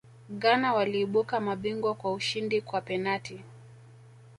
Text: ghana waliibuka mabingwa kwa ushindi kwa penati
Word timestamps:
ghana 0.29 0.73
waliibuka 0.73 1.39
mabingwa 1.39 1.95
kwa 1.95 2.13
ushindi 2.13 2.61
kwa 2.61 2.81
penati 2.81 3.43